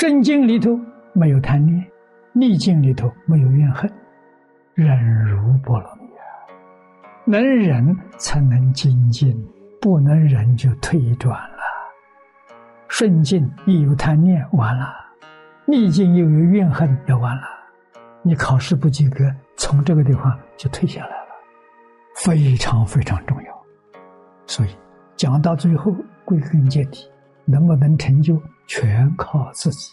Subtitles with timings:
[0.00, 0.80] 顺境里头
[1.12, 1.86] 没有贪念，
[2.32, 3.92] 逆境里头没有怨恨，
[4.72, 6.24] 忍辱波罗蜜啊！
[7.26, 9.36] 能忍才能精进，
[9.78, 11.58] 不能忍就退转了。
[12.88, 14.86] 顺境一有贪念，完了；
[15.66, 17.42] 逆境又有怨恨，也完了。
[18.22, 21.28] 你考试不及格，从这个地方就退下来了，
[22.24, 23.62] 非常非常重要。
[24.46, 24.70] 所以
[25.14, 25.94] 讲到最后，
[26.24, 27.06] 归根结底，
[27.44, 29.92] 能不能成就，全靠自己。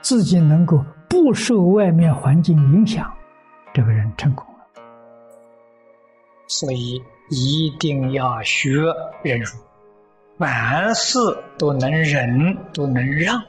[0.00, 3.12] 自己能够不受外面环境影响，
[3.74, 4.82] 这个人成功了。
[6.46, 8.70] 所以一定要学
[9.24, 9.58] 忍辱，
[10.36, 11.18] 万事
[11.58, 13.42] 都能忍，都能让。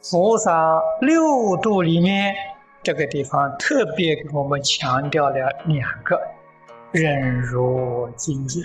[0.00, 2.34] 佛萨六度里面，
[2.82, 6.20] 这个地方特别给我们强调了两个：
[6.90, 8.60] 忍辱精进。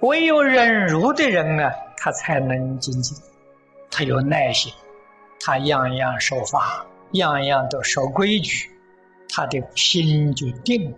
[0.00, 3.14] 唯有忍辱的人啊，他才能精进，
[3.96, 4.70] 他有耐心。
[5.40, 8.70] 他样样守法，样样都守规矩，
[9.26, 10.96] 他的心就定了。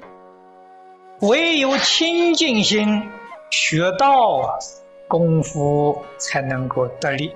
[1.21, 3.09] 唯有清净心
[3.51, 4.59] 学道啊，
[5.07, 7.33] 功夫才能够得力。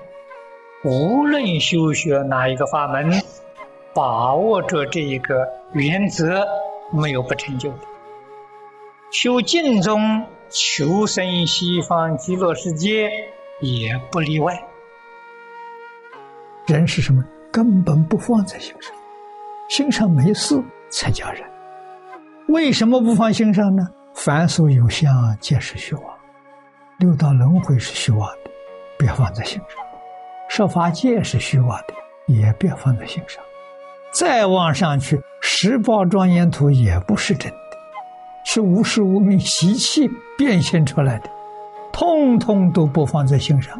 [0.83, 3.21] 无论修学哪一个法门，
[3.93, 6.45] 把握着这一个原则，
[6.91, 7.79] 没有不成就的。
[9.11, 13.09] 修净宗、求生西方极乐世界，
[13.61, 14.67] 也不例外。
[16.65, 17.23] 人是什么？
[17.51, 18.91] 根本不放在心上，
[19.69, 21.43] 心上没事才叫人。
[22.47, 23.87] 为什么不放心上呢？
[24.15, 26.03] 凡所有相，皆是虚妄。
[26.97, 28.51] 六道轮回是虚妄的，
[28.97, 29.77] 别放在心上；
[30.49, 31.93] 设法界是虚妄的，
[32.27, 33.43] 也别放在心上。
[34.11, 37.57] 再往上去，十宝庄严图也不是真的，
[38.45, 41.29] 是无时无名习气变现出来的，
[41.91, 43.79] 通通都不放在心上。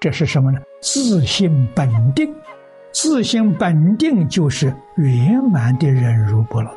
[0.00, 0.60] 这是什么呢？
[0.80, 2.32] 自性本定，
[2.92, 6.72] 自性本定就是圆满的忍辱波罗。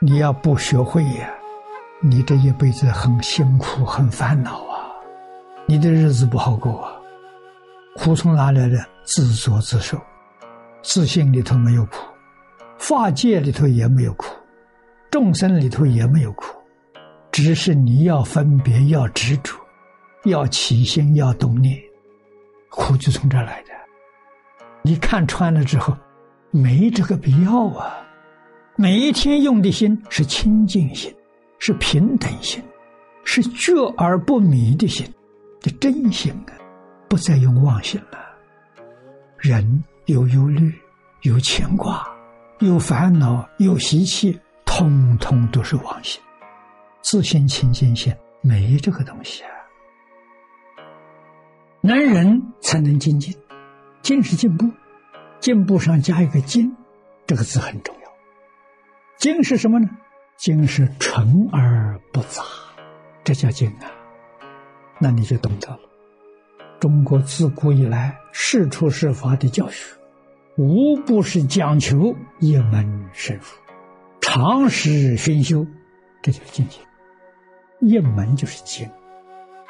[0.00, 1.30] 你要不学会呀，
[2.00, 4.92] 你这一辈子很辛苦，很烦恼啊，
[5.66, 6.92] 你的日子不好过啊。
[7.96, 8.78] 苦从哪来的？
[9.02, 9.98] 自作自受，
[10.82, 11.96] 自信里头没有苦，
[12.76, 14.26] 法界里头也没有苦，
[15.10, 16.54] 众生里头也没有苦，
[17.32, 19.58] 只是你要分别，要执着。
[20.24, 21.80] 要起心，要动念，
[22.68, 23.70] 苦就从这儿来的。
[24.82, 25.96] 你看穿了之后，
[26.50, 27.96] 没这个必要啊！
[28.76, 31.14] 每一天用的心是清净心，
[31.58, 32.62] 是平等心，
[33.24, 35.06] 是觉而不迷的心，
[35.60, 36.52] 的真心啊！
[37.08, 38.18] 不再用妄心了。
[39.36, 40.72] 人有忧虑，
[41.22, 42.06] 有牵挂，
[42.60, 46.20] 有烦恼，有习气，通通都是妄心。
[47.02, 49.50] 自心清净心没这个东西啊！
[51.88, 53.34] 能人才能精进，
[54.02, 54.70] 进是进步，
[55.40, 56.76] 进步上加一个“精”
[57.26, 58.10] 这个字很重要。
[59.16, 59.88] 精是什么呢？
[60.36, 62.42] 精是纯而不杂，
[63.24, 63.88] 这叫精啊。
[65.00, 65.78] 那你就懂得了。
[66.78, 69.96] 中国自古以来，世出世法的教学，
[70.58, 73.44] 无不是讲求一门深入，
[74.20, 75.66] 常识熏修，
[76.20, 76.80] 这就是境界。
[77.80, 78.90] 一门就是精，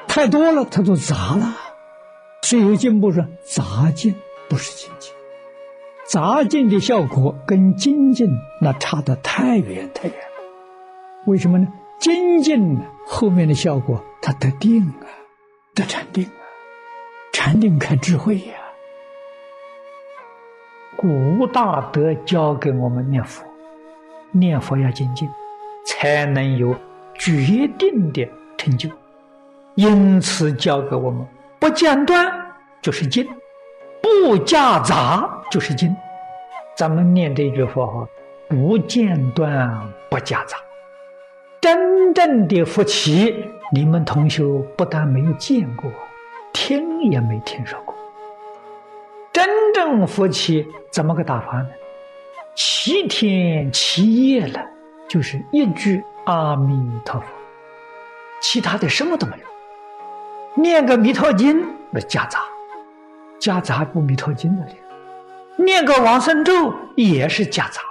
[0.09, 1.55] 太多了，它就杂了。
[2.41, 4.15] 虽有进步，说杂进
[4.49, 5.13] 不是精进，
[6.07, 8.27] 杂进的效果跟精进
[8.59, 10.43] 那差得太远太远了。
[11.27, 11.67] 为什么呢？
[11.99, 15.05] 精进，后面的效果它得定啊，
[15.75, 16.41] 得禅定啊，
[17.33, 18.53] 禅定开智慧呀。
[20.95, 23.45] 古大德教给我们念佛，
[24.31, 25.29] 念佛要精进，
[25.85, 26.75] 才能有
[27.13, 28.27] 决定的
[28.57, 28.89] 成就。
[29.75, 31.27] 因此教给我们。
[31.59, 32.25] 不间断
[32.81, 33.27] 就是静，
[34.01, 35.93] 不夹杂就是静。
[36.77, 38.07] 咱们念这句佛号，
[38.47, 39.69] 不间断
[40.09, 40.57] 不夹杂。
[41.59, 43.35] 真正的福气，
[43.73, 44.43] 你们同学
[44.77, 45.91] 不但没有见过，
[46.53, 47.93] 听也没听说过。
[49.33, 51.67] 真正福气怎么个打法呢？
[52.55, 54.65] 七天七夜了，
[55.09, 57.27] 就是一句阿弥陀佛，
[58.41, 59.43] 其他的什么都没有。
[60.55, 62.39] 念个弥陀经那夹杂，
[63.39, 64.73] 夹杂不弥陀经的里；
[65.57, 67.81] 念个往生咒也是夹杂，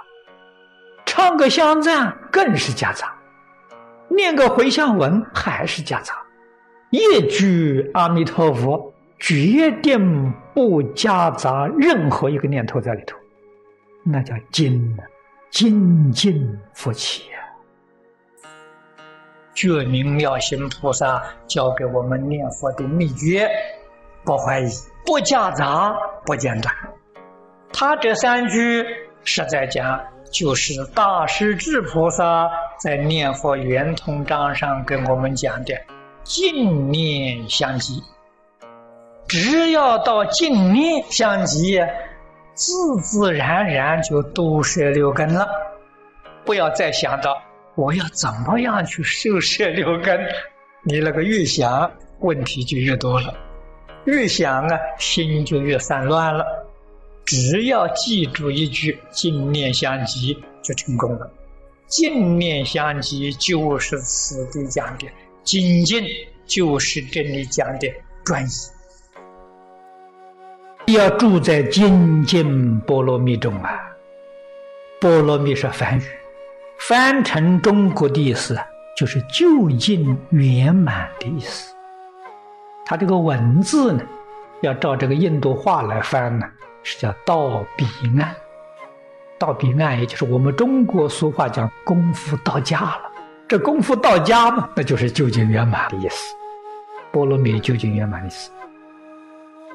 [1.05, 3.13] 唱个香赞更是夹杂，
[4.07, 6.13] 念个回向文还是夹杂。
[6.91, 13.17] 一句阿弥陀佛，决定不夹杂任何一个念头在里头，
[14.03, 15.01] 那叫精啊，
[15.49, 17.39] 精进福气呀。
[19.53, 23.49] 觉明妙心菩萨教给我们念佛的秘诀，
[24.23, 24.69] 不怀疑，
[25.05, 25.93] 不夹杂，
[26.25, 26.73] 不间断。
[27.73, 28.85] 他这三句
[29.23, 29.99] 实在讲，
[30.31, 32.49] 就是大势至菩萨
[32.79, 35.73] 在念佛圆通章上跟我们讲的
[36.23, 38.01] 净念相继。
[39.27, 41.79] 只要到净念相继，
[42.53, 45.47] 自自然然就都舍六根了。
[46.45, 47.39] 不要再想到
[47.79, 50.19] 我要怎么样去受摄六根，
[50.83, 51.89] 你那个越想
[52.19, 53.33] 问题就越多了，
[54.03, 56.45] 越想啊心就越散乱了。
[57.23, 61.31] 只要记住一句“净念相继”就成功了。
[61.87, 65.07] 净念相继就是此地讲的
[65.45, 66.03] 精进，
[66.45, 67.89] 就是这里讲的
[68.25, 68.49] 专一。
[70.91, 73.79] 要住在精进波罗蜜中啊！
[74.99, 76.01] 波罗蜜是梵语，
[76.87, 78.57] 翻成中国的意思
[78.97, 81.75] 就是就近圆满的意思。
[82.85, 84.01] 它这个文字呢，
[84.61, 86.45] 要照这个印度话来翻呢。
[86.81, 87.85] 是叫到彼
[88.17, 88.33] 岸，
[89.37, 93.01] 到彼岸，也就是我们中国俗话讲功夫到家了。
[93.49, 96.33] 这功夫到家嘛，那就是究竟圆满的意思。
[97.11, 98.49] 波罗蜜究竟圆满的意思，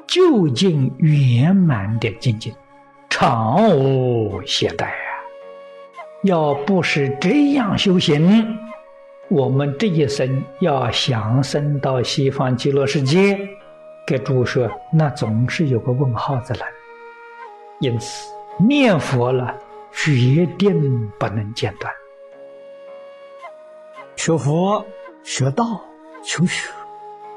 [0.07, 2.51] 究竟圆满的境界，
[3.07, 5.04] 常无懈怠！
[6.23, 8.57] 要不是这样修行，
[9.29, 13.37] 我们这一生要想生到西方极乐世界，
[14.07, 16.65] 给诸说，那总是有个问号在那。
[17.79, 18.27] 因此，
[18.57, 19.55] 念佛了，
[19.91, 21.93] 决定不能间断。
[24.15, 24.83] 学佛、
[25.23, 25.79] 学道、
[26.23, 26.71] 求学，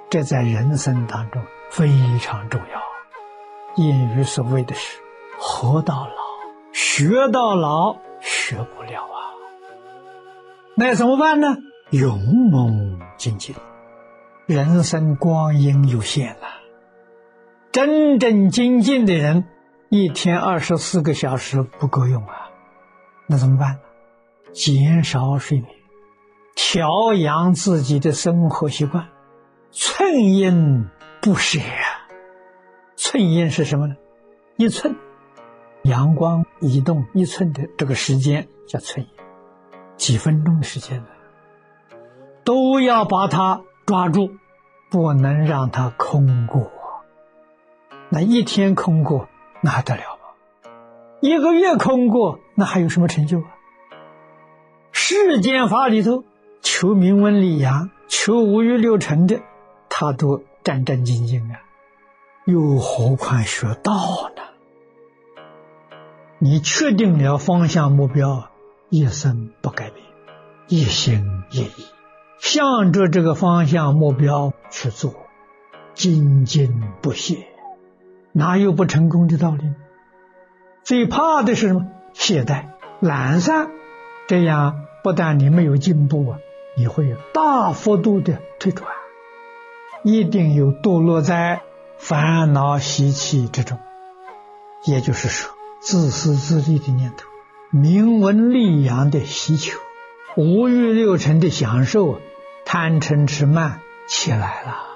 [0.09, 1.91] 这在人生当中非
[2.21, 3.83] 常重要。
[3.83, 4.99] 谚语所谓的是
[5.39, 6.23] “活到老，
[6.73, 9.17] 学到老”，学不了啊。
[10.75, 11.56] 那怎么办呢？
[11.91, 12.19] 勇
[12.50, 13.55] 猛精进。
[14.47, 16.61] 人生光阴有限啊，
[17.70, 19.44] 真正精进的人。
[19.91, 22.50] 一天二十四个小时不够用啊，
[23.26, 23.79] 那怎么办？
[24.53, 25.70] 减少睡眠，
[26.55, 29.09] 调养自己的生活习惯，
[29.70, 30.87] 寸阴
[31.23, 31.59] 不舍。
[32.97, 33.94] 寸阴是什么呢？
[34.56, 34.94] 一寸，
[35.88, 39.12] 阳光移动一寸的这个时间叫寸阴，
[39.96, 41.06] 几分钟的时间呢，
[42.44, 44.31] 都要把它抓住，
[44.90, 46.70] 不能让它空过。
[48.11, 49.29] 那一天空过。
[49.61, 50.70] 那还得了吗？
[51.20, 53.58] 一个月空过，那还有什么成就啊？
[54.93, 56.23] 世间法里头，
[56.62, 59.41] 求名闻利养、求五欲六尘的，
[59.88, 61.58] 他都战战兢兢啊，
[62.44, 64.43] 又何况学道呢？
[66.40, 68.50] 你确定了方向目标，
[68.90, 70.06] 一生不改变，
[70.69, 71.87] 一心一意，
[72.38, 75.14] 向着这个方向目标去做，
[75.94, 77.49] 精进不懈。
[78.31, 79.64] 哪有不成功的道理？
[80.85, 81.88] 最怕的是什么？
[82.12, 82.67] 懈怠、
[83.00, 83.69] 懒散，
[84.29, 86.38] 这样不但你没有进步啊，
[86.76, 88.88] 你会大幅度的退转，
[90.05, 91.63] 一定有堕落在
[91.98, 93.77] 烦恼习气之中。
[94.84, 97.27] 也就是说，自私自利的念头、
[97.70, 99.79] 名闻利养的需求、
[100.37, 102.20] 五欲六尘的享受、
[102.65, 104.88] 贪嗔痴慢起来了。